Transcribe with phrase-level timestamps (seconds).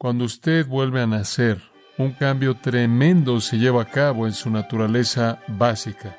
[0.00, 1.60] Cuando usted vuelve a nacer,
[1.96, 6.16] un cambio tremendo se lleva a cabo en su naturaleza básica.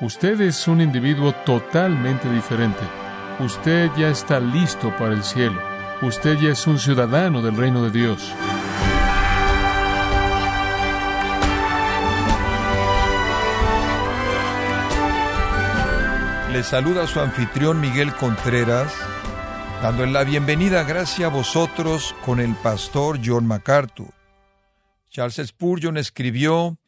[0.00, 2.80] Usted es un individuo totalmente diferente.
[3.38, 5.62] Usted ya está listo para el cielo.
[6.02, 8.28] Usted ya es un ciudadano del reino de Dios.
[16.50, 18.92] Le saluda su anfitrión Miguel Contreras,
[19.82, 24.14] dándole la bienvenida gracias a vosotros con el pastor John MacArthur.
[25.10, 26.78] Charles Spurgeon escribió,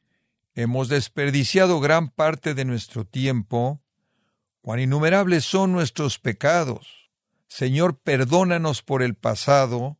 [0.55, 3.83] Hemos desperdiciado gran parte de nuestro tiempo,
[4.61, 7.11] cuán innumerables son nuestros pecados.
[7.49, 9.99] Señor, perdónanos por el pasado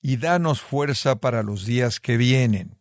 [0.00, 2.76] y danos fuerza para los días que vienen.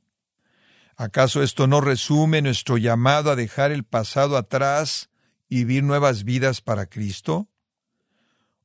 [0.95, 5.11] ¿Acaso esto no resume nuestro llamado a dejar el pasado atrás
[5.47, 7.47] y vivir nuevas vidas para Cristo?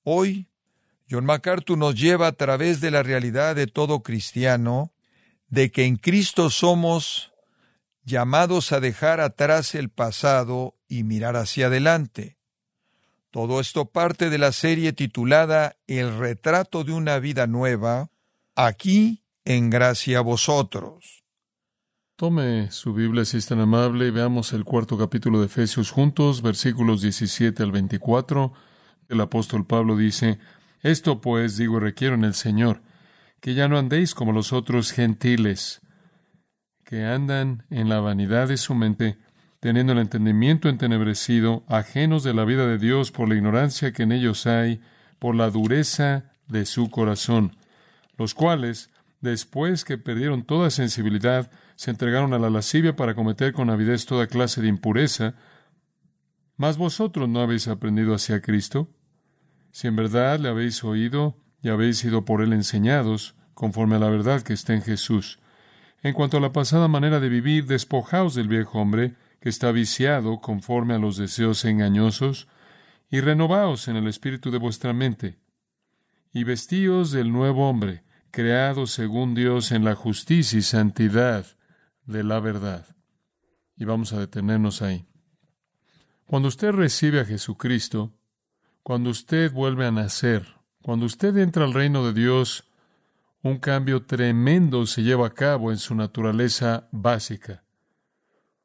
[0.02, 0.48] Hoy,
[1.08, 4.92] John MacArthur nos lleva a través de la realidad de todo cristiano
[5.48, 7.32] de que en Cristo somos
[8.04, 12.38] llamados a dejar atrás el pasado y mirar hacia adelante.
[13.30, 18.10] Todo esto parte de la serie titulada El retrato de una vida nueva,
[18.54, 21.24] aquí en gracia a vosotros.
[22.16, 26.40] Tome su Biblia si es tan amable y veamos el cuarto capítulo de Efesios juntos,
[26.40, 28.52] versículos 17 al 24.
[29.10, 30.38] El apóstol Pablo dice,
[30.82, 32.82] Esto pues digo requiero en el Señor,
[33.40, 35.80] que ya no andéis como los otros gentiles,
[36.84, 39.18] que andan en la vanidad de su mente,
[39.60, 44.12] teniendo el entendimiento entenebrecido, ajenos de la vida de Dios por la ignorancia que en
[44.12, 44.80] ellos hay,
[45.18, 47.56] por la dureza de su corazón,
[48.16, 53.70] los cuales, después que perdieron toda sensibilidad, se entregaron a la lascivia para cometer con
[53.70, 55.34] avidez toda clase de impureza.
[56.56, 58.88] Mas vosotros no habéis aprendido hacia Cristo,
[59.76, 64.08] si en verdad le habéis oído y habéis sido por él enseñados, conforme a la
[64.08, 65.38] verdad que está en Jesús.
[66.02, 70.40] En cuanto a la pasada manera de vivir, despojaos del viejo hombre, que está viciado
[70.40, 72.48] conforme a los deseos engañosos,
[73.10, 75.40] y renovaos en el espíritu de vuestra mente,
[76.32, 81.44] y vestíos del nuevo hombre, creado según Dios en la justicia y santidad
[82.06, 82.96] de la verdad.
[83.76, 85.04] Y vamos a detenernos ahí.
[86.24, 88.15] Cuando usted recibe a Jesucristo,
[88.86, 90.46] cuando usted vuelve a nacer,
[90.80, 92.70] cuando usted entra al reino de Dios,
[93.42, 97.64] un cambio tremendo se lleva a cabo en su naturaleza básica.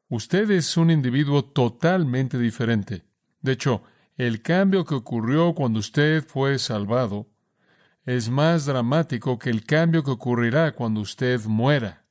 [0.08, 3.02] Usted es un individuo totalmente diferente.
[3.40, 3.82] De hecho,
[4.16, 7.26] el cambio que ocurrió cuando usted fue salvado
[8.06, 12.04] es más dramático que el cambio que ocurrirá cuando usted muera,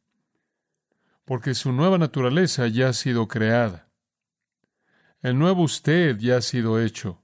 [1.23, 3.88] porque su nueva naturaleza ya ha sido creada.
[5.22, 7.20] El nuevo usted ya ha sido hecho.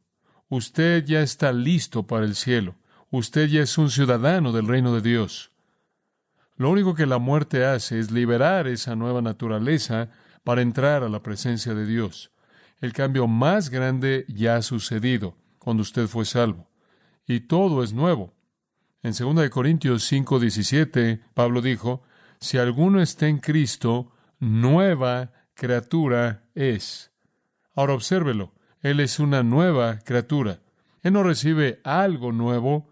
[0.49, 2.75] Usted ya está listo para el cielo.
[3.09, 5.51] Usted ya es un ciudadano del reino de Dios.
[6.55, 10.09] Lo único que la muerte hace es liberar esa nueva naturaleza
[10.43, 12.31] para entrar a la presencia de Dios.
[12.79, 16.69] El cambio más grande ya ha sucedido cuando usted fue salvo.
[17.27, 18.33] Y todo es nuevo.
[19.03, 22.03] En 2 Corintios 5:17, Pablo dijo,
[22.39, 27.11] si alguno está en Cristo, nueva criatura es.
[27.75, 30.59] Ahora obsérvelo, Él es una nueva criatura.
[31.03, 32.89] Él no recibe algo nuevo,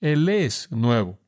[0.00, 1.18] Él es nuevo.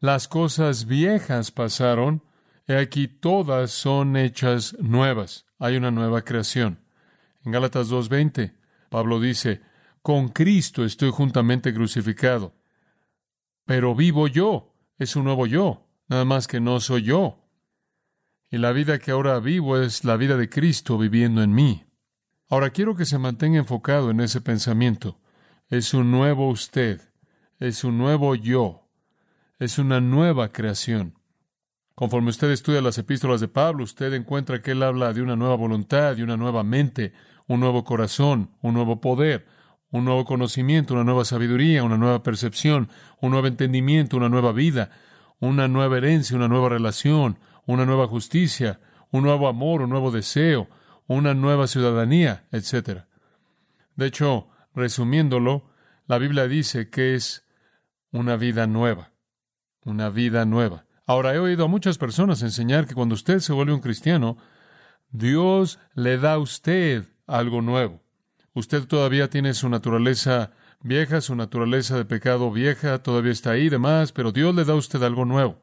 [0.00, 2.22] Las cosas viejas pasaron,
[2.68, 5.46] y aquí todas son hechas nuevas.
[5.58, 6.80] Hay una nueva creación.
[7.44, 8.54] En Gálatas 2:20,
[8.90, 9.62] Pablo dice,
[10.02, 12.54] con Cristo estoy juntamente crucificado.
[13.64, 17.42] Pero vivo yo, es un nuevo yo, nada más que no soy yo.
[18.50, 21.85] Y la vida que ahora vivo es la vida de Cristo viviendo en mí.
[22.48, 25.18] Ahora quiero que se mantenga enfocado en ese pensamiento.
[25.68, 27.00] Es un nuevo usted,
[27.58, 28.88] es un nuevo yo,
[29.58, 31.18] es una nueva creación.
[31.96, 35.56] Conforme usted estudia las epístolas de Pablo, usted encuentra que él habla de una nueva
[35.56, 37.12] voluntad, de una nueva mente,
[37.48, 39.46] un nuevo corazón, un nuevo poder,
[39.90, 42.90] un nuevo conocimiento, una nueva sabiduría, una nueva percepción,
[43.20, 44.90] un nuevo entendimiento, una nueva vida,
[45.40, 48.78] una nueva herencia, una nueva relación, una nueva justicia,
[49.10, 50.68] un nuevo amor, un nuevo deseo,
[51.06, 53.04] una nueva ciudadanía, etc.
[53.94, 55.70] De hecho, resumiéndolo,
[56.06, 57.46] la Biblia dice que es
[58.10, 59.12] una vida nueva,
[59.84, 60.86] una vida nueva.
[61.06, 64.36] Ahora, he oído a muchas personas enseñar que cuando usted se vuelve un cristiano,
[65.10, 68.02] Dios le da a usted algo nuevo.
[68.54, 73.68] Usted todavía tiene su naturaleza vieja, su naturaleza de pecado vieja, todavía está ahí y
[73.68, 75.62] demás, pero Dios le da a usted algo nuevo.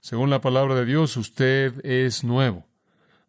[0.00, 2.66] Según la palabra de Dios, usted es nuevo.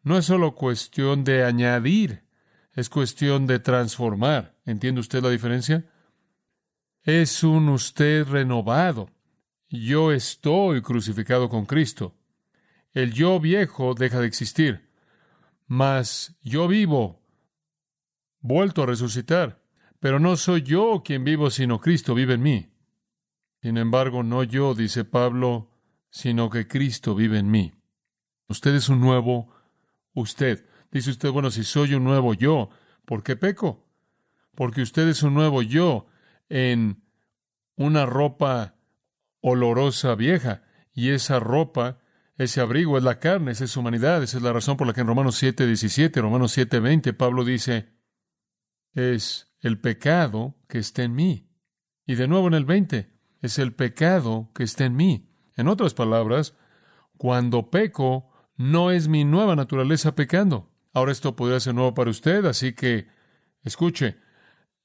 [0.08, 2.24] No es solo cuestión de añadir,
[2.72, 4.56] es cuestión de transformar.
[4.66, 5.86] ¿Entiende usted la diferencia?
[7.04, 9.10] Es un usted renovado.
[9.68, 12.16] yo estoy crucificado con Cristo.
[12.94, 14.90] El yo viejo deja de existir,
[15.66, 17.22] mas yo vivo,
[18.40, 19.62] vuelto a resucitar.
[20.00, 22.70] Pero no soy yo quien vivo, sino Cristo vive en mí.
[23.62, 25.70] Sin embargo, no yo, dice Pablo,
[26.10, 27.74] sino que Cristo vive en mí.
[28.48, 29.57] Usted es un nuevo
[30.22, 30.66] usted.
[30.92, 32.70] Dice usted, bueno, si soy un nuevo yo,
[33.06, 33.86] ¿por qué peco?
[34.56, 36.08] Porque usted es un nuevo yo
[36.50, 37.04] en
[37.76, 38.76] una ropa
[39.42, 40.64] olorosa vieja.
[40.94, 42.00] Y esa ropa,
[42.36, 44.24] ese abrigo es la carne, esa es humanidad.
[44.24, 47.44] Esa es la razón por la que en Romanos 7, 17, Romanos 7, 20, Pablo
[47.44, 47.94] dice,
[48.94, 51.52] es el pecado que está en mí.
[52.08, 53.12] Y de nuevo en el 20,
[53.42, 55.30] es el pecado que está en mí.
[55.56, 56.56] En otras palabras,
[57.18, 60.70] cuando peco, no es mi nueva naturaleza pecando.
[60.94, 63.08] Ahora esto podría ser nuevo para usted, así que
[63.64, 64.18] escuche,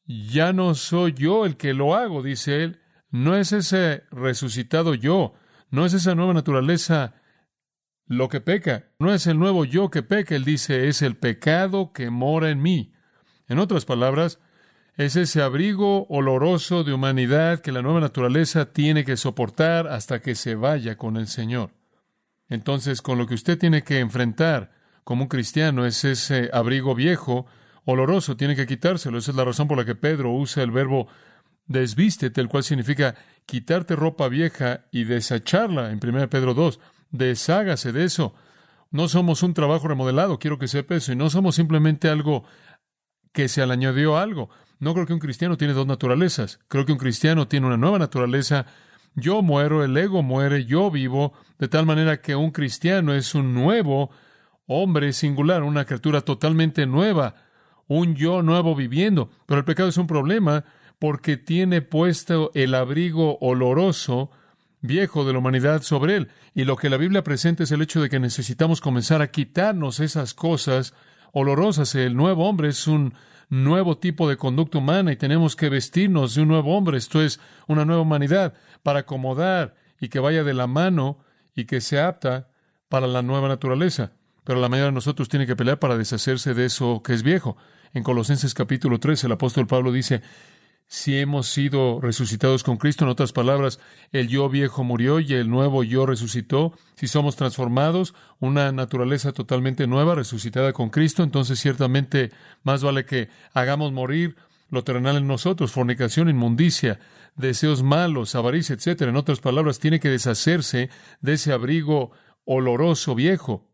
[0.05, 2.81] ya no soy yo el que lo hago, dice él,
[3.11, 5.35] no es ese resucitado yo,
[5.71, 7.15] no es esa nueva naturaleza
[8.07, 11.93] lo que peca, no es el nuevo yo que peca, él dice, es el pecado
[11.93, 12.93] que mora en mí.
[13.49, 14.39] En otras palabras,
[14.97, 20.35] es ese abrigo oloroso de humanidad que la nueva naturaleza tiene que soportar hasta que
[20.35, 21.71] se vaya con el Señor.
[22.53, 24.73] Entonces, con lo que usted tiene que enfrentar
[25.05, 27.47] como un cristiano es ese abrigo viejo,
[27.87, 29.17] oloroso, tiene que quitárselo.
[29.17, 31.09] Esa es la razón por la que Pedro usa el verbo
[31.67, 33.15] desvístete, el cual significa
[33.47, 36.79] quitarte ropa vieja y desecharla en 1 Pedro 2.
[37.11, 38.35] Deshágase de eso.
[38.91, 42.45] No somos un trabajo remodelado, quiero que sepa eso, y no somos simplemente algo
[43.33, 44.51] que se le añadió algo.
[44.79, 46.61] No creo que un cristiano tiene dos naturalezas.
[46.69, 48.67] Creo que un cristiano tiene una nueva naturaleza.
[49.15, 53.55] Yo muero, el ego muere, yo vivo, de tal manera que un cristiano es un
[53.55, 54.11] nuevo
[54.67, 57.35] hombre singular, una criatura totalmente nueva,
[57.89, 59.31] un yo nuevo viviendo.
[59.47, 60.65] Pero el pecado es un problema
[60.99, 64.31] porque tiene puesto el abrigo oloroso
[64.81, 66.29] viejo de la humanidad sobre él.
[66.55, 70.01] Y lo que la Biblia presenta es el hecho de que necesitamos comenzar a quitarnos
[70.01, 70.95] esas cosas
[71.33, 71.95] olorosas.
[71.95, 73.15] El nuevo hombre es un
[73.53, 76.97] nuevo tipo de conducta humana y tenemos que vestirnos de un nuevo hombre.
[76.97, 77.39] Esto es
[77.69, 81.19] una nueva humanidad para acomodar y que vaya de la mano
[81.55, 82.49] y que sea apta
[82.89, 84.13] para la nueva naturaleza.
[84.45, 87.59] Pero la mayoría de nosotros tiene que pelear para deshacerse de eso que es viejo.
[87.93, 90.23] En Colosenses capítulo 3 el apóstol Pablo dice,
[90.87, 93.81] si hemos sido resucitados con Cristo, en otras palabras,
[94.13, 99.87] el yo viejo murió y el nuevo yo resucitó, si somos transformados, una naturaleza totalmente
[99.87, 102.31] nueva, resucitada con Cristo, entonces ciertamente
[102.63, 104.37] más vale que hagamos morir
[104.69, 106.99] lo terrenal en nosotros, fornicación, inmundicia,
[107.37, 109.11] deseos malos, avaricia, etcétera.
[109.11, 110.89] En otras palabras, tiene que deshacerse
[111.21, 112.13] de ese abrigo
[112.45, 113.71] oloroso viejo.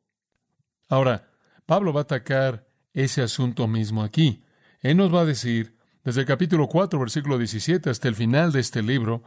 [0.89, 1.31] Ahora,
[1.67, 4.43] Pablo va a atacar ese asunto mismo aquí.
[4.81, 5.78] Él nos va a decir
[6.09, 9.25] desde el capítulo 4, versículo 17 hasta el final de este libro,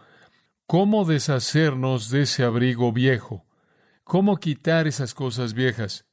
[0.66, 3.46] cómo deshacernos de ese abrigo viejo,
[4.04, 6.08] cómo quitar esas cosas viejas,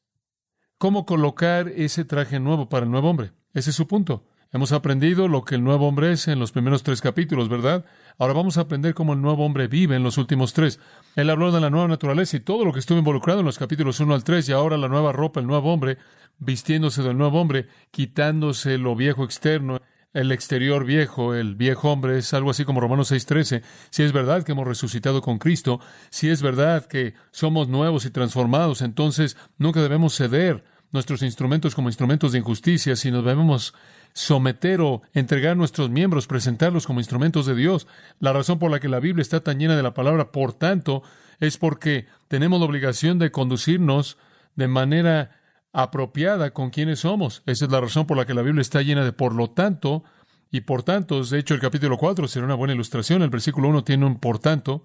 [0.76, 3.32] cómo colocar ese traje nuevo para el nuevo hombre.
[3.54, 4.26] Ese es su punto.
[4.52, 7.86] Hemos aprendido lo que el nuevo hombre es en los primeros tres capítulos, ¿verdad?
[8.18, 10.80] Ahora vamos a aprender cómo el nuevo hombre vive en los últimos tres.
[11.16, 14.00] Él habló de la nueva naturaleza y todo lo que estuvo involucrado en los capítulos
[14.00, 15.96] 1 al 3 y ahora la nueva ropa, el nuevo hombre,
[16.38, 19.80] vistiéndose del nuevo hombre, quitándose lo viejo externo
[20.14, 23.62] el exterior viejo, el viejo hombre, es algo así como Romanos 6:13.
[23.90, 28.10] Si es verdad que hemos resucitado con Cristo, si es verdad que somos nuevos y
[28.10, 33.74] transformados, entonces nunca debemos ceder nuestros instrumentos como instrumentos de injusticia, sino debemos
[34.14, 37.86] someter o entregar nuestros miembros, presentarlos como instrumentos de Dios.
[38.20, 41.02] La razón por la que la Biblia está tan llena de la palabra, por tanto,
[41.40, 44.16] es porque tenemos la obligación de conducirnos
[44.56, 45.37] de manera
[45.72, 47.42] apropiada con quienes somos.
[47.46, 50.04] Esa es la razón por la que la Biblia está llena de por lo tanto
[50.50, 51.22] y por tanto.
[51.22, 53.22] De hecho, el capítulo 4 será una buena ilustración.
[53.22, 54.84] El versículo 1 tiene un por tanto.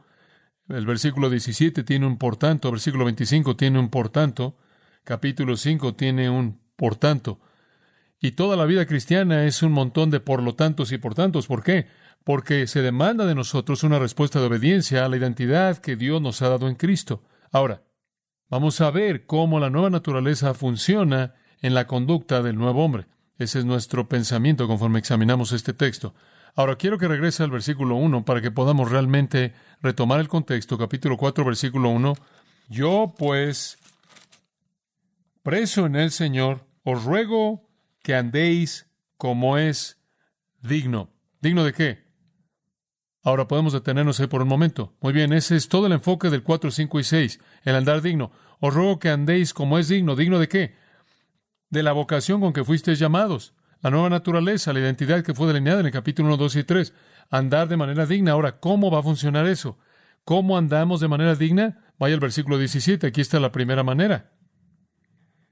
[0.69, 2.69] El versículo 17 tiene un por tanto.
[2.69, 4.57] El versículo 25 tiene un por tanto.
[5.03, 7.39] Capítulo 5 tiene un por tanto.
[8.19, 11.47] Y toda la vida cristiana es un montón de por lo tantos y por tantos.
[11.47, 11.87] ¿Por qué?
[12.23, 16.41] Porque se demanda de nosotros una respuesta de obediencia a la identidad que Dios nos
[16.41, 17.23] ha dado en Cristo.
[17.51, 17.83] Ahora,
[18.53, 21.33] Vamos a ver cómo la nueva naturaleza funciona
[21.63, 23.07] en la conducta del nuevo hombre.
[23.39, 26.13] Ese es nuestro pensamiento conforme examinamos este texto.
[26.53, 30.77] Ahora quiero que regrese al versículo 1 para que podamos realmente retomar el contexto.
[30.77, 32.13] Capítulo 4, versículo 1.
[32.69, 33.79] Yo pues,
[35.41, 37.67] preso en el Señor, os ruego
[38.03, 39.98] que andéis como es
[40.62, 41.10] digno.
[41.41, 42.03] ¿Digno de qué?
[43.24, 44.93] Ahora podemos detenernos ahí por un momento.
[45.00, 48.31] Muy bien, ese es todo el enfoque del 4, 5 y 6, el andar digno.
[48.65, 50.15] Os ruego que andéis como es digno.
[50.15, 50.74] ¿Digno de qué?
[51.70, 55.82] De la vocación con que fuisteis llamados, la nueva naturaleza, la identidad que fue delineada
[55.82, 56.93] en el capítulo 1, 2 y 3.
[57.29, 58.32] Andar de manera digna.
[58.32, 59.77] Ahora, ¿cómo va a funcionar eso?
[60.24, 61.91] ¿Cómo andamos de manera digna?
[62.00, 64.32] Vaya al versículo 17, aquí está la primera manera.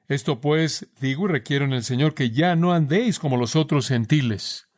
[0.08, 3.89] Esto pues digo y requiero en el Señor que ya no andéis como los otros
[3.89, 4.70] gentiles.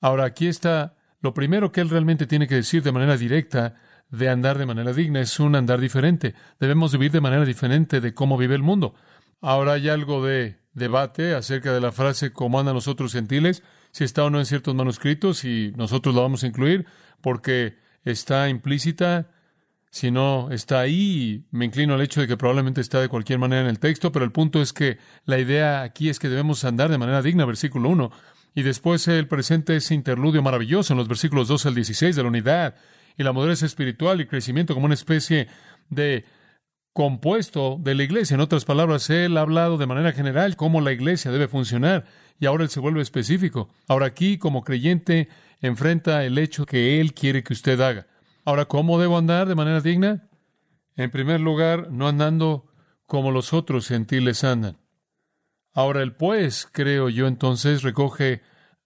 [0.00, 3.76] Ahora aquí está lo primero que Él realmente tiene que decir de manera directa
[4.10, 6.34] de andar de manera digna, es un andar diferente.
[6.60, 8.94] Debemos vivir de manera diferente de cómo vive el mundo.
[9.40, 14.04] Ahora hay algo de debate acerca de la frase cómo andan los otros gentiles, si
[14.04, 16.86] está o no en ciertos manuscritos y nosotros lo vamos a incluir
[17.20, 19.30] porque está implícita,
[19.90, 23.62] si no está ahí, me inclino al hecho de que probablemente está de cualquier manera
[23.62, 26.90] en el texto, pero el punto es que la idea aquí es que debemos andar
[26.90, 28.10] de manera digna, versículo 1,
[28.54, 32.28] y después el presente ese interludio maravilloso en los versículos 2 al 16 de la
[32.28, 32.74] unidad
[33.16, 35.48] y la madurez espiritual y crecimiento como una especie
[35.88, 36.24] de
[36.92, 38.34] compuesto de la iglesia.
[38.34, 42.06] En otras palabras, él ha hablado de manera general cómo la iglesia debe funcionar
[42.38, 43.68] y ahora él se vuelve específico.
[43.86, 45.28] Ahora aquí, como creyente,
[45.60, 48.06] enfrenta el hecho que él quiere que usted haga.
[48.44, 50.28] Ahora, ¿cómo debo andar de manera digna?
[50.96, 52.72] En primer lugar, no andando
[53.06, 54.78] como los otros gentiles andan.
[55.74, 58.40] Ahora el pues, creo yo, entonces recoge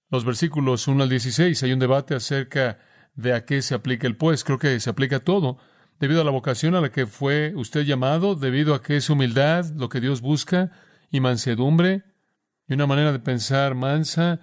[0.08, 1.62] los versículos 1 al 16.
[1.62, 2.80] Hay un debate acerca
[3.14, 4.44] de a qué se aplica el pues.
[4.44, 5.58] Creo que se aplica a todo.
[5.98, 9.66] Debido a la vocación a la que fue usted llamado, debido a que es humildad
[9.76, 10.70] lo que Dios busca,
[11.10, 12.04] y mansedumbre,
[12.68, 14.40] y una manera de pensar mansa,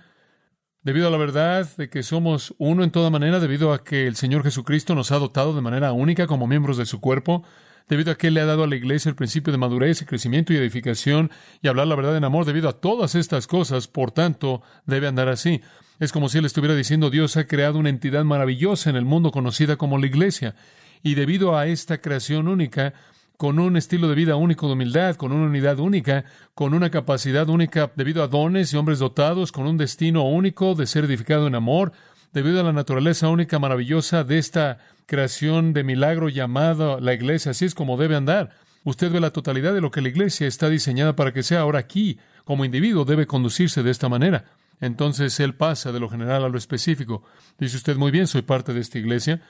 [0.83, 4.15] debido a la verdad de que somos uno en toda manera, debido a que el
[4.15, 7.43] Señor Jesucristo nos ha dotado de manera única como miembros de su cuerpo,
[7.87, 10.05] debido a que Él le ha dado a la iglesia el principio de madurez y
[10.05, 14.11] crecimiento y edificación y hablar la verdad en amor, debido a todas estas cosas, por
[14.11, 15.61] tanto, debe andar así.
[15.99, 19.31] Es como si Él estuviera diciendo, Dios ha creado una entidad maravillosa en el mundo
[19.31, 20.55] conocida como la iglesia,
[21.03, 22.93] y debido a esta creación única,
[23.37, 26.25] con un estilo de vida único de humildad, con una unidad única,
[26.55, 30.87] con una capacidad única debido a dones y hombres dotados, con un destino único de
[30.87, 31.91] ser edificado en amor,
[32.33, 37.51] debido a la naturaleza única maravillosa de esta creación de milagro llamada la iglesia.
[37.51, 38.51] Así es como debe andar.
[38.83, 41.79] Usted ve la totalidad de lo que la iglesia está diseñada para que sea ahora
[41.79, 42.19] aquí.
[42.45, 44.45] Como individuo debe conducirse de esta manera.
[44.79, 47.23] Entonces él pasa de lo general a lo específico.
[47.57, 49.41] Dice usted muy bien, soy parte de esta iglesia.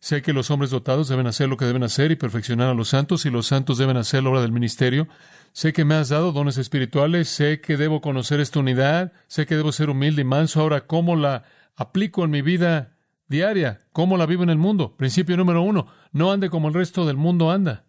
[0.00, 2.88] Sé que los hombres dotados deben hacer lo que deben hacer y perfeccionar a los
[2.88, 5.08] santos, y los santos deben hacer la obra del ministerio.
[5.52, 9.56] Sé que me has dado dones espirituales, sé que debo conocer esta unidad, sé que
[9.56, 10.60] debo ser humilde y manso.
[10.60, 11.44] Ahora, ¿cómo la
[11.76, 12.95] aplico en mi vida
[13.28, 14.96] diaria, cómo la vivo en el mundo.
[14.96, 17.86] Principio número uno, no ande como el resto del mundo anda.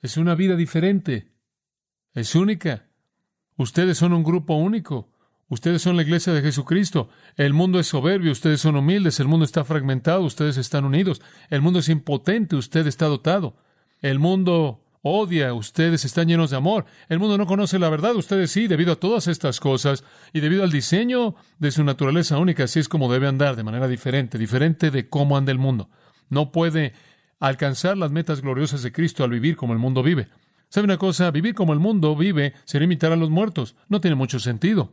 [0.00, 1.32] Es una vida diferente.
[2.14, 2.88] Es única.
[3.56, 5.10] Ustedes son un grupo único.
[5.48, 7.08] Ustedes son la iglesia de Jesucristo.
[7.36, 11.22] El mundo es soberbio, ustedes son humildes, el mundo está fragmentado, ustedes están unidos.
[11.50, 13.56] El mundo es impotente, usted está dotado.
[14.00, 16.84] El mundo odia, ustedes están llenos de amor.
[17.08, 20.64] El mundo no conoce la verdad, ustedes sí, debido a todas estas cosas y debido
[20.64, 24.90] al diseño de su naturaleza única, así es como debe andar de manera diferente, diferente
[24.90, 25.90] de cómo anda el mundo.
[26.28, 26.92] No puede
[27.38, 30.28] alcanzar las metas gloriosas de Cristo al vivir como el mundo vive.
[30.68, 31.30] ¿Sabe una cosa?
[31.30, 33.76] Vivir como el mundo vive sería imitar a los muertos.
[33.88, 34.92] No tiene mucho sentido.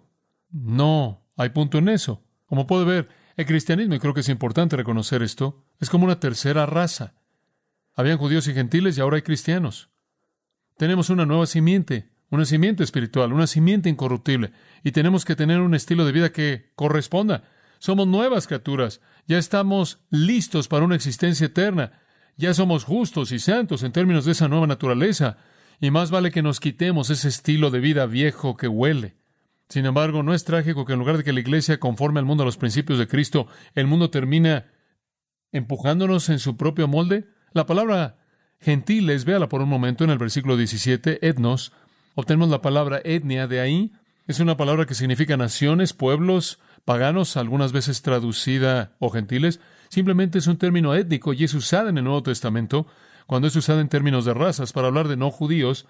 [0.52, 2.22] No, hay punto en eso.
[2.46, 6.20] Como puede ver, el cristianismo, y creo que es importante reconocer esto, es como una
[6.20, 7.16] tercera raza.
[7.96, 9.90] Habían judíos y gentiles y ahora hay cristianos.
[10.84, 14.52] Tenemos una nueva simiente, una simiente espiritual, una simiente incorruptible,
[14.84, 17.46] y tenemos que tener un estilo de vida que corresponda.
[17.80, 22.02] Somos nuevas criaturas, ya estamos listos para una existencia eterna,
[22.36, 25.38] ya somos justos y santos en términos de esa nueva naturaleza,
[25.80, 29.16] y más vale que nos quitemos ese estilo de vida viejo que huele.
[29.70, 32.44] Sin embargo, no es trágico que en lugar de que la Iglesia conforme al mundo
[32.44, 34.66] a los principios de Cristo, el mundo termina
[35.54, 37.30] empujándonos en su propio molde.
[37.54, 38.18] La palabra
[38.64, 41.72] gentiles, véala por un momento en el versículo 17, etnos,
[42.16, 43.92] obtenemos la palabra etnia de ahí.
[44.28, 49.60] Es una palabra que significa naciones, pueblos, paganos, algunas veces traducida o gentiles.
[49.90, 52.88] Simplemente es un término étnico y es usada en el Nuevo Testamento
[53.28, 55.86] cuando es usada en términos de razas para hablar de no judíos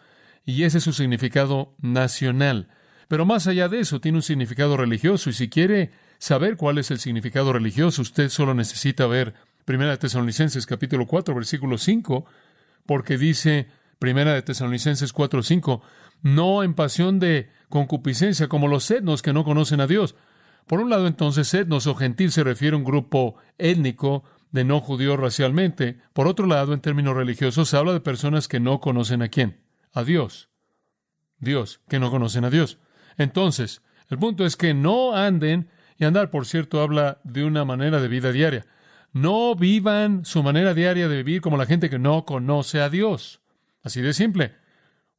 [0.46, 2.68] y ese es su significado nacional.
[3.08, 6.89] Pero más allá de eso, tiene un significado religioso y si quiere saber cuál es
[6.92, 9.34] el significado religioso, usted solo necesita ver
[9.68, 12.25] 1 Tesalonicenses capítulo 4 versículo 5
[12.86, 13.68] porque dice
[14.00, 15.82] Primera de Tesalonicenses 4:5,
[16.22, 20.16] no en pasión de concupiscencia como los etnos que no conocen a Dios.
[20.68, 24.80] Por un lado, entonces, etnos o gentil se refiere a un grupo étnico de no
[24.80, 26.00] judíos racialmente.
[26.13, 29.60] Por otro lado, en términos religiosos, se habla de personas que no conocen a quién?
[29.92, 30.50] A Dios.
[31.40, 32.78] Dios, que no conocen a Dios.
[33.18, 38.00] Entonces, el punto es que no anden, y andar, por cierto, habla de una manera
[38.00, 38.66] de vida diaria.
[39.13, 43.41] No vivan su manera diaria de vivir como la gente que no conoce a Dios.
[43.84, 44.55] Así de simple.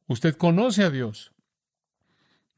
[0.07, 1.31] Usted conoce a Dios.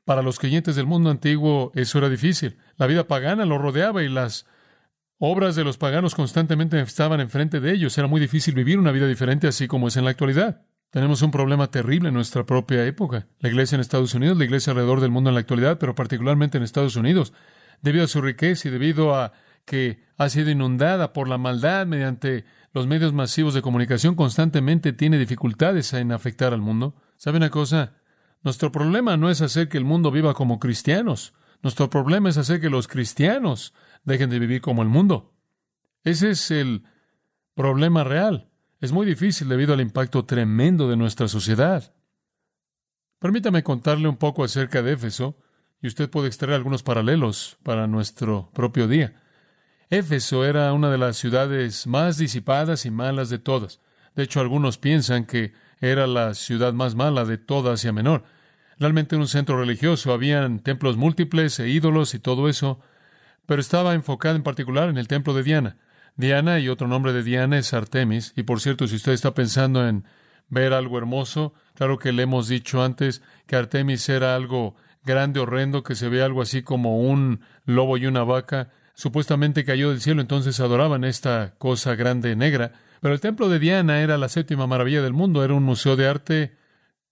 [0.04, 2.58] Para los creyentes del mundo antiguo eso era difícil.
[2.78, 4.48] La vida pagana lo rodeaba y las
[5.20, 7.98] obras de los paganos constantemente estaban enfrente de ellos.
[7.98, 10.64] Era muy difícil vivir una vida diferente así como es en la actualidad.
[10.90, 13.28] Tenemos un problema terrible en nuestra propia época.
[13.40, 16.58] La iglesia en Estados Unidos, la iglesia alrededor del mundo en la actualidad, pero particularmente
[16.58, 17.34] en Estados Unidos,
[17.82, 19.34] debido a su riqueza y debido a
[19.68, 25.20] que ha sido inundada por la maldad mediante los medios masivos de comunicación, constantemente tiene
[25.20, 26.96] dificultades en afectar al mundo.
[27.18, 27.98] ¿Sabe una cosa?
[28.44, 31.34] Nuestro problema no es hacer que el mundo viva como cristianos.
[31.62, 33.74] Nuestro problema es hacer que los cristianos
[34.06, 35.36] dejen de vivir como el mundo.
[36.06, 36.84] Ese es el
[37.54, 38.50] problema real.
[38.80, 41.94] Es muy difícil debido al impacto tremendo de nuestra sociedad.
[43.20, 45.38] Permítame contarle un poco acerca de Éfeso,
[45.82, 49.22] y usted puede extraer algunos paralelos para nuestro propio día.
[49.90, 53.80] Éfeso era una de las ciudades más disipadas y malas de todas.
[54.16, 58.26] De hecho, algunos piensan que era la ciudad más mala de toda Asia Menor.
[58.80, 62.82] Realmente era un centro religioso, habían templos múltiples e ídolos y todo eso,
[63.46, 65.78] pero estaba enfocada en particular en el templo de Diana.
[66.18, 69.88] Diana y otro nombre de Diana es Artemis, y por cierto, si usted está pensando
[69.88, 70.04] en
[70.50, 74.76] ver algo hermoso, claro que le hemos dicho antes que Artemis era algo
[75.06, 79.92] grande, horrendo, que se ve algo así como un lobo y una vaca, supuestamente cayó
[79.92, 82.74] del cielo, entonces adoraban esta cosa grande negra.
[83.00, 86.08] Pero el templo de Diana era la séptima maravilla del mundo, era un museo de
[86.08, 86.58] arte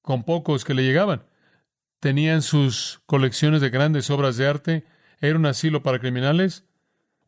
[0.01, 1.23] con pocos que le llegaban.
[1.99, 4.83] Tenían sus colecciones de grandes obras de arte,
[5.21, 6.65] era un asilo para criminales.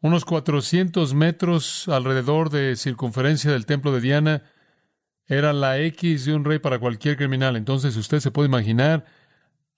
[0.01, 4.43] Unos 400 metros alrededor de circunferencia del templo de Diana
[5.27, 7.57] era la X de un rey para cualquier criminal.
[7.57, 9.05] Entonces usted se puede imaginar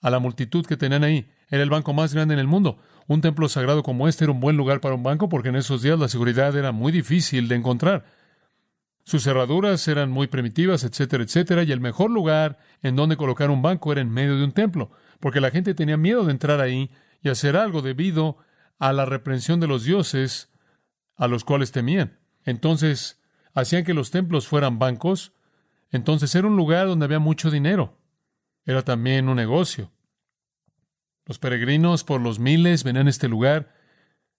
[0.01, 1.29] a la multitud que tenían ahí.
[1.50, 2.79] Era el banco más grande en el mundo.
[3.08, 5.82] Un templo sagrado como este era un buen lugar para un banco porque en esos
[5.82, 8.06] días la seguridad era muy difícil de encontrar.
[9.03, 13.63] Sus cerraduras eran muy primitivas, etcétera, etcétera, y el mejor lugar en donde colocar un
[13.63, 16.91] banco era en medio de un templo, porque la gente tenía miedo de entrar ahí
[17.24, 18.38] y hacer algo debido
[18.77, 20.50] a la reprensión de los dioses
[21.15, 22.20] a los cuales temían.
[22.46, 23.20] Entonces,
[23.53, 25.34] hacían que los templos fueran bancos,
[25.91, 27.98] entonces era un lugar donde había mucho dinero.
[28.69, 29.91] Era también un negocio.
[31.25, 33.74] Los peregrinos por los miles venían a este lugar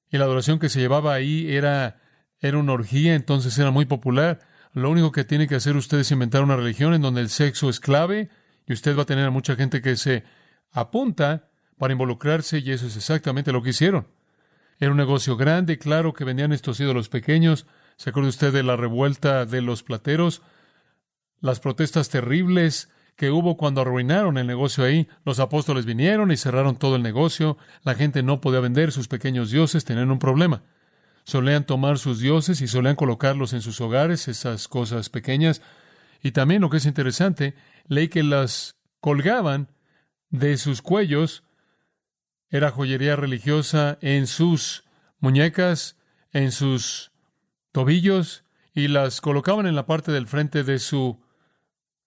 [0.08, 2.00] y la adoración que se llevaba ahí era,
[2.38, 4.38] era una orgía, entonces era muy popular.
[4.72, 7.68] Lo único que tiene que hacer usted es inventar una religión en donde el sexo
[7.68, 8.30] es clave
[8.68, 10.22] y usted va a tener a mucha gente que se
[10.70, 14.06] apunta para involucrarse y eso es exactamente lo que hicieron.
[14.78, 17.66] Era un negocio grande, claro que vendían estos ídolos pequeños.
[17.96, 20.40] ¿Se acuerda usted de la revuelta de los plateros?
[21.40, 25.06] Las protestas terribles que hubo cuando arruinaron el negocio ahí.
[25.26, 27.58] Los apóstoles vinieron y cerraron todo el negocio.
[27.82, 30.62] La gente no podía vender sus pequeños dioses, tenían un problema.
[31.24, 35.60] Solían tomar sus dioses y solían colocarlos en sus hogares, esas cosas pequeñas.
[36.22, 37.54] Y también lo que es interesante,
[37.88, 39.68] leí que las colgaban
[40.30, 41.44] de sus cuellos.
[42.48, 44.84] Era joyería religiosa en sus
[45.18, 45.98] muñecas,
[46.32, 47.12] en sus
[47.70, 51.20] tobillos, y las colocaban en la parte del frente de su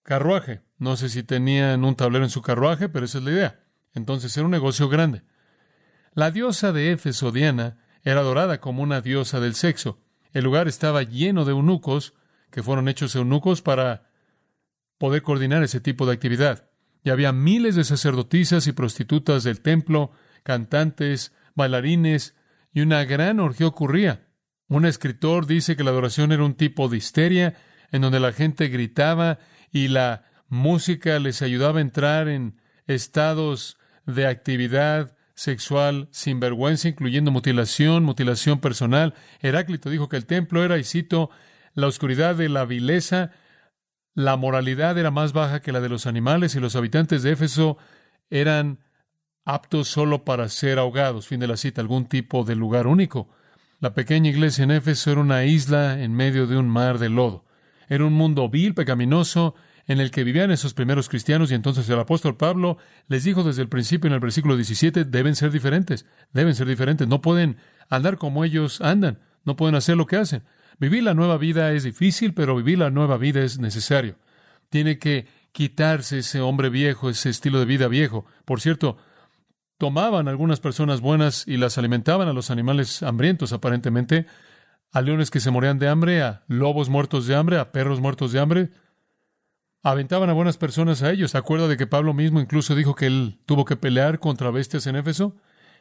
[0.04, 0.60] carruaje.
[0.78, 3.60] No sé si tenían un tablero en su carruaje, pero esa es la idea.
[3.94, 5.22] Entonces era un negocio grande.
[6.12, 9.98] La diosa de Éfeso, Diana, era adorada como una diosa del sexo.
[10.32, 12.14] El lugar estaba lleno de eunucos,
[12.50, 14.10] que fueron hechos eunucos para
[14.98, 16.70] poder coordinar ese tipo de actividad.
[17.02, 20.12] Y había miles de sacerdotisas y prostitutas del templo,
[20.42, 22.36] cantantes, bailarines,
[22.72, 24.28] y una gran orgía ocurría.
[24.68, 27.56] Un escritor dice que la adoración era un tipo de histeria,
[27.90, 29.38] en donde la gente gritaba
[29.74, 37.32] y la música les ayudaba a entrar en estados de actividad sexual sin vergüenza, incluyendo
[37.32, 39.14] mutilación, mutilación personal.
[39.40, 41.28] Heráclito dijo que el templo era, y cito,
[41.74, 43.32] la oscuridad de la vileza,
[44.14, 47.76] la moralidad era más baja que la de los animales y los habitantes de Éfeso
[48.30, 48.78] eran
[49.44, 51.26] aptos solo para ser ahogados.
[51.26, 53.28] Fin de la cita, algún tipo de lugar único.
[53.80, 57.43] La pequeña iglesia en Éfeso era una isla en medio de un mar de lodo.
[57.88, 59.54] Era un mundo vil, pecaminoso,
[59.86, 63.62] en el que vivían esos primeros cristianos y entonces el apóstol Pablo les dijo desde
[63.62, 67.58] el principio en el versículo 17, deben ser diferentes, deben ser diferentes, no pueden
[67.90, 70.42] andar como ellos andan, no pueden hacer lo que hacen.
[70.78, 74.16] Vivir la nueva vida es difícil, pero vivir la nueva vida es necesario.
[74.70, 78.26] Tiene que quitarse ese hombre viejo, ese estilo de vida viejo.
[78.44, 78.96] Por cierto,
[79.78, 84.26] tomaban algunas personas buenas y las alimentaban a los animales hambrientos, aparentemente,
[84.94, 88.32] a leones que se morían de hambre, a lobos muertos de hambre, a perros muertos
[88.32, 88.70] de hambre
[89.84, 91.32] aventaban a buenas personas a ellos.
[91.32, 94.86] ¿Se acuerda de que Pablo mismo incluso dijo que él tuvo que pelear contra bestias
[94.86, 95.36] en Éfeso?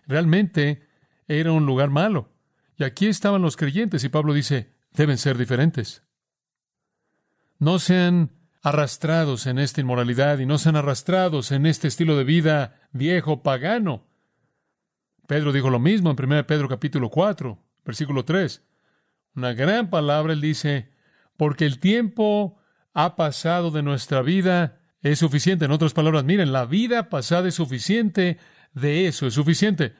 [0.06, 0.86] Realmente
[1.28, 2.30] era un lugar malo.
[2.76, 6.04] Y aquí estaban los creyentes y Pablo dice, deben ser diferentes.
[7.60, 12.82] No sean arrastrados en esta inmoralidad y no sean arrastrados en este estilo de vida
[12.91, 14.06] viejo, pagano.
[15.28, 17.58] Pedro dijo lo mismo en 1 Pedro capítulo 4.
[17.86, 18.62] Versículo 3.
[19.36, 20.89] Una gran palabra, él dice,
[21.38, 22.58] porque el tiempo
[22.93, 25.65] ha pasado de nuestra vida es suficiente.
[25.65, 28.38] En otras palabras, miren, la vida pasada es suficiente,
[28.74, 29.96] de eso es suficiente.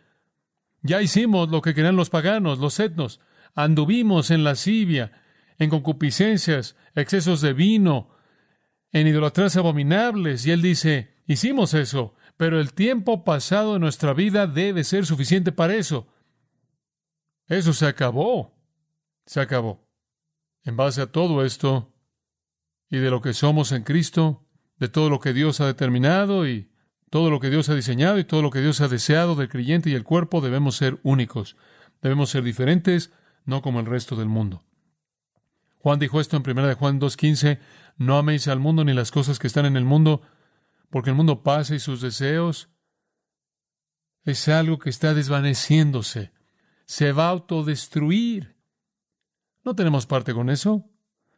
[0.82, 3.20] Ya hicimos lo que querían los paganos, los etnos.
[3.56, 5.12] Anduvimos en lascivia,
[5.58, 8.10] en concupiscencias, excesos de vino,
[8.92, 10.46] en idolatrías abominables.
[10.46, 15.52] Y él dice, hicimos eso, pero el tiempo pasado de nuestra vida debe ser suficiente
[15.52, 16.08] para eso.
[17.48, 18.54] Eso se acabó.
[19.26, 19.88] Se acabó.
[20.64, 21.94] En base a todo esto
[22.90, 24.46] y de lo que somos en Cristo,
[24.78, 26.72] de todo lo que Dios ha determinado y
[27.10, 29.90] todo lo que Dios ha diseñado y todo lo que Dios ha deseado del creyente
[29.90, 31.56] y el cuerpo, debemos ser únicos.
[32.02, 33.12] Debemos ser diferentes,
[33.46, 34.64] no como el resto del mundo.
[35.78, 37.60] Juan dijo esto en 1 de Juan 2.15,
[37.98, 40.22] no améis al mundo ni las cosas que están en el mundo,
[40.90, 42.70] porque el mundo pasa y sus deseos
[44.24, 46.32] es algo que está desvaneciéndose,
[46.86, 48.53] se va a autodestruir.
[49.64, 50.86] No tenemos parte con eso.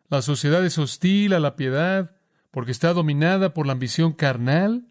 [0.10, 2.16] La sociedad es hostil a la piedad
[2.52, 4.86] porque está dominada por la ambición carnal,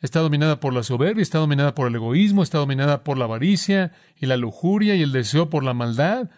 [0.00, 3.92] está dominada por la soberbia, está dominada por el egoísmo, está dominada por la avaricia
[4.16, 6.30] y la lujuria y el deseo por la maldad.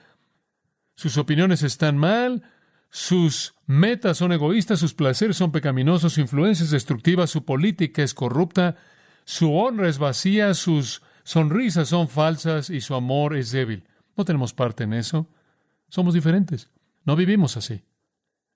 [0.94, 2.42] Sus opiniones están mal,
[2.90, 8.12] sus metas son egoístas, sus placeres son pecaminosos, su influencia es destructiva, su política es
[8.12, 8.76] corrupta,
[9.24, 13.84] su honra es vacía, sus sonrisas son falsas y su amor es débil.
[14.16, 15.28] No tenemos parte en eso.
[15.92, 16.70] Somos diferentes.
[17.04, 17.84] No vivimos así.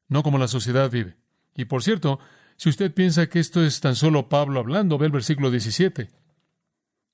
[0.09, 1.19] No como la sociedad vive.
[1.55, 2.19] Y por cierto,
[2.57, 6.09] si usted piensa que esto es tan solo Pablo hablando, ve el versículo 17.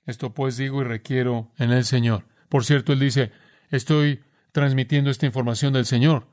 [0.07, 2.29] Esto pues digo y requiero en el Señor.
[2.49, 3.33] Por cierto, él dice,
[3.71, 6.29] estoy transmitiendo esta información del Señor.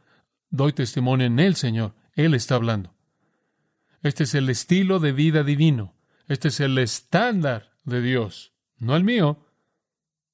[0.51, 1.95] Doy testimonio en el Señor.
[2.13, 2.93] Él está hablando.
[4.03, 5.95] Este es el estilo de vida divino.
[6.27, 8.53] Este es el estándar de Dios.
[8.77, 9.47] No el mío.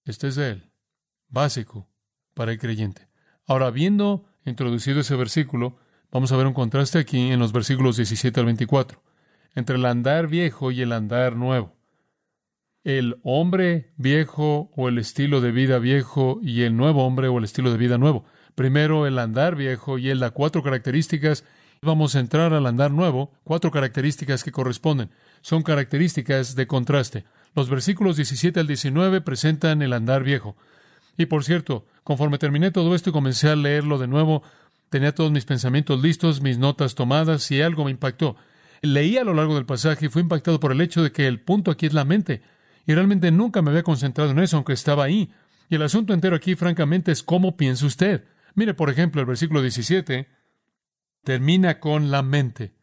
[0.04, 0.74] Este es Él.
[1.30, 1.88] Básico
[2.34, 3.14] para el creyente.
[3.48, 5.78] Ahora, habiendo introducido ese versículo,
[6.12, 9.02] vamos a ver un contraste aquí en los versículos 17 al 24,
[9.54, 11.76] entre el andar viejo y el andar nuevo.
[12.84, 17.44] El hombre viejo o el estilo de vida viejo y el nuevo hombre o el
[17.44, 18.26] estilo de vida nuevo.
[18.56, 21.44] Primero el andar viejo y él da cuatro características.
[21.82, 25.10] Vamos a entrar al andar nuevo, cuatro características que corresponden.
[25.42, 27.26] Son características de contraste.
[27.56, 30.56] Los versículos 17 al 19 presentan el andar viejo.
[31.17, 34.43] Y por cierto, conforme terminé todo esto y comencé a leerlo de nuevo,
[34.89, 38.36] tenía todos mis pensamientos listos, mis notas tomadas y algo me impactó.
[38.82, 41.39] Leí a lo largo del pasaje y fui impactado por el hecho de que el
[41.39, 42.41] punto aquí es la mente.
[42.86, 45.32] Y realmente nunca me había concentrado en eso, aunque estaba ahí.
[45.69, 48.25] Y el asunto entero aquí, francamente, es cómo piensa usted.
[48.54, 50.28] Mire, por ejemplo, el versículo 17
[51.23, 52.73] termina con la mente.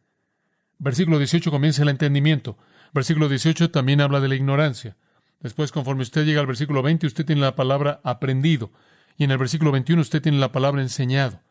[0.77, 2.57] Versículo 18 comienza el entendimiento.
[2.93, 4.97] Versículo 18 también habla de la ignorancia.
[5.43, 8.71] Después, conforme usted llega al versículo 20, usted tiene la palabra aprendido.
[9.17, 11.41] Y en el versículo 21 usted tiene la palabra enseñado.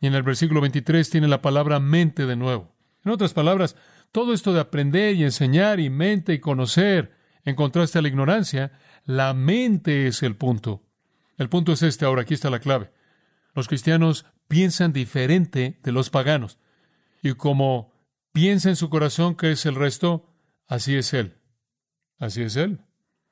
[0.00, 2.74] Y en el versículo 23 tiene la palabra mente de nuevo.
[3.04, 3.76] En otras palabras,
[4.10, 8.72] todo esto de aprender y enseñar y mente y conocer, en contraste a la ignorancia,
[9.04, 10.82] la mente es el punto.
[11.36, 12.90] El punto es este, ahora aquí está la clave.
[13.54, 16.58] Los cristianos piensan diferente de los paganos.
[17.22, 17.92] Y como
[18.32, 20.26] piensa en su corazón que es el resto,
[20.66, 21.36] así es Él.
[22.18, 22.85] Así es Él.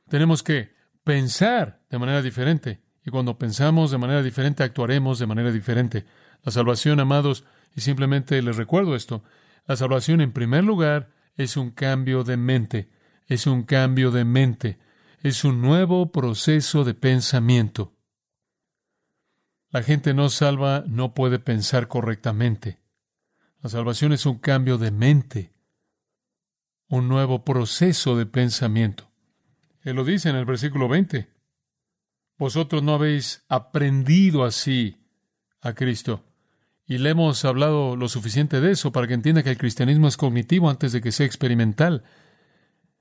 [0.08, 2.80] Tenemos que pensar de manera diferente.
[3.04, 6.06] Y cuando pensamos de manera diferente, actuaremos de manera diferente.
[6.42, 9.22] La salvación, amados, y simplemente les recuerdo esto,
[9.66, 12.90] la salvación en primer lugar es un cambio de mente,
[13.26, 14.78] es un cambio de mente,
[15.22, 17.94] es un nuevo proceso de pensamiento.
[19.70, 22.78] La gente no salva no puede pensar correctamente.
[23.60, 25.54] La salvación es un cambio de mente,
[26.88, 29.13] un nuevo proceso de pensamiento.
[29.84, 31.28] Él lo dice en el versículo 20.
[32.38, 34.96] Vosotros no habéis aprendido así
[35.60, 36.24] a Cristo.
[36.86, 40.16] Y le hemos hablado lo suficiente de eso para que entienda que el cristianismo es
[40.16, 42.02] cognitivo antes de que sea experimental.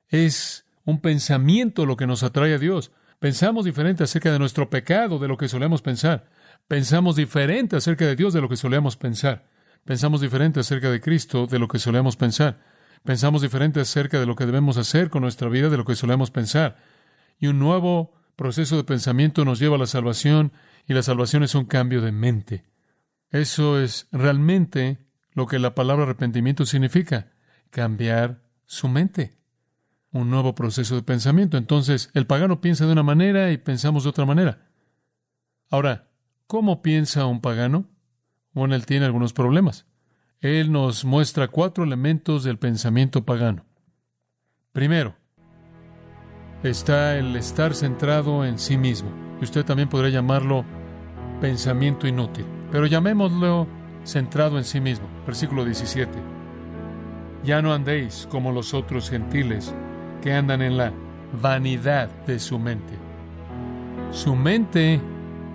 [0.09, 2.91] Es un pensamiento lo que nos atrae a Dios.
[3.19, 6.29] Pensamos diferente acerca de nuestro pecado de lo que solemos pensar.
[6.67, 9.49] Pensamos diferente acerca de Dios de lo que solíamos pensar.
[9.85, 12.72] Pensamos diferente acerca de Cristo de lo que solíamos pensar.
[13.03, 16.31] Pensamos diferente acerca de lo que debemos hacer con nuestra vida de lo que solemos
[16.31, 16.77] pensar.
[17.37, 20.53] Y un nuevo proceso de pensamiento nos lleva a la salvación
[20.87, 22.63] y la salvación es un cambio de mente.
[23.29, 24.99] Eso es realmente
[25.33, 27.31] lo que la palabra arrepentimiento significa,
[27.69, 29.37] cambiar su mente.
[30.11, 31.57] Un nuevo proceso de pensamiento.
[31.57, 34.67] Entonces, el pagano piensa de una manera y pensamos de otra manera.
[35.69, 36.07] Ahora,
[36.47, 37.85] ¿Cómo piensa un pagano?
[38.51, 39.87] Bueno, él tiene algunos problemas.
[40.43, 43.63] Él nos muestra cuatro elementos del pensamiento pagano.
[44.73, 45.15] Primero,
[46.63, 49.09] está el estar centrado en sí mismo.
[49.39, 50.65] Y usted también podría llamarlo
[51.39, 53.69] pensamiento inútil, pero llamémoslo
[54.03, 55.07] centrado en sí mismo.
[55.25, 56.11] Versículo 17.
[57.45, 59.73] Ya no andéis como los otros gentiles
[60.21, 60.91] que andan en la
[61.41, 62.93] vanidad de su mente.
[64.11, 64.99] Su mente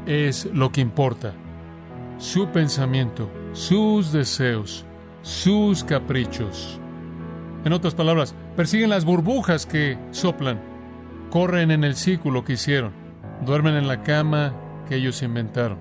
[0.07, 1.35] es lo que importa.
[2.19, 4.85] Su pensamiento, sus deseos,
[5.23, 6.81] sus caprichos.
[7.65, 10.61] En otras palabras, persiguen las burbujas que soplan,
[11.31, 12.93] corren en el círculo que hicieron,
[13.47, 14.53] duermen en la cama
[14.89, 15.79] que ellos inventaron.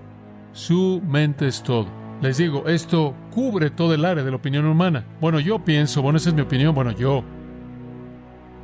[0.51, 1.87] Su mente es todo.
[2.21, 5.05] Les digo, esto cubre todo el área de la opinión humana.
[5.19, 7.23] Bueno, yo pienso, bueno, esa es mi opinión, bueno, yo.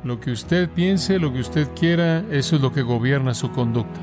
[0.04, 4.00] Lo que usted piense, lo que usted quiera, eso es lo que gobierna su conducta.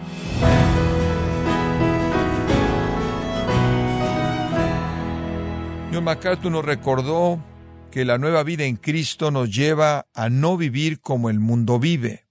[5.93, 7.43] John MacArthur nos recordó
[7.91, 12.27] que la nueva vida en Cristo nos lleva a no vivir como el mundo vive.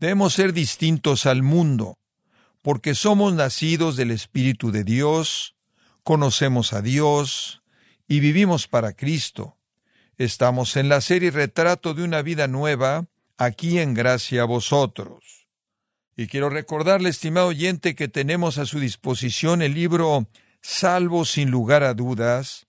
[0.00, 1.98] Debemos ser distintos al mundo,
[2.62, 5.54] porque somos nacidos del Espíritu de Dios,
[6.02, 7.62] conocemos a Dios
[8.08, 9.56] y vivimos para Cristo.
[10.18, 13.06] Estamos en la serie Retrato de una vida nueva,
[13.38, 15.46] aquí en gracia a vosotros.
[16.16, 20.26] Y quiero recordarle, estimado oyente, que tenemos a su disposición el libro
[20.66, 22.66] Salvo sin lugar a dudas,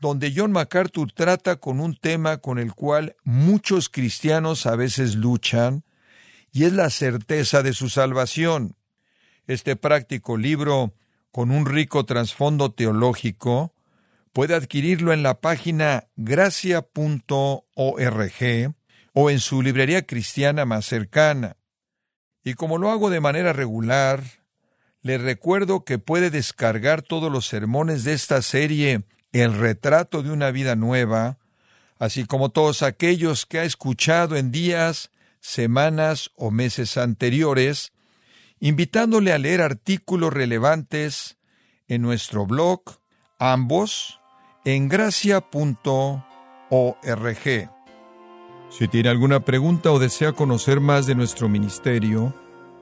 [0.00, 5.84] donde John MacArthur trata con un tema con el cual muchos cristianos a veces luchan,
[6.50, 8.74] y es la certeza de su salvación.
[9.46, 10.94] Este práctico libro,
[11.30, 13.74] con un rico trasfondo teológico,
[14.32, 16.86] puede adquirirlo en la página gracia.org
[19.12, 21.58] o en su librería cristiana más cercana.
[22.42, 24.22] Y como lo hago de manera regular,
[25.06, 30.50] le recuerdo que puede descargar todos los sermones de esta serie El retrato de una
[30.50, 31.38] vida nueva,
[32.00, 37.92] así como todos aquellos que ha escuchado en días, semanas o meses anteriores,
[38.58, 41.36] invitándole a leer artículos relevantes
[41.86, 42.80] en nuestro blog,
[43.38, 44.18] ambos
[44.64, 45.40] en gracia.org.
[48.70, 52.34] Si tiene alguna pregunta o desea conocer más de nuestro ministerio,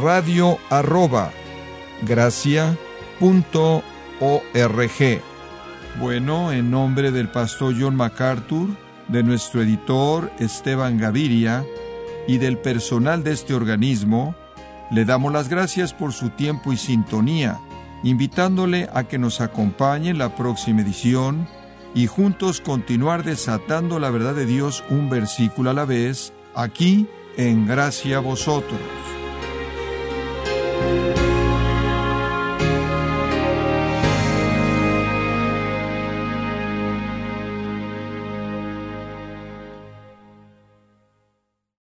[0.00, 1.32] radio arroba
[6.00, 8.68] Bueno, en nombre del pastor John MacArthur,
[9.08, 11.64] de nuestro editor Esteban Gaviria
[12.26, 14.34] y del personal de este organismo,
[14.90, 17.58] le damos las gracias por su tiempo y sintonía,
[18.02, 21.46] invitándole a que nos acompañe en la próxima edición
[21.94, 27.66] y juntos continuar desatando la verdad de Dios un versículo a la vez, aquí en
[27.66, 28.80] Gracia a Vosotros.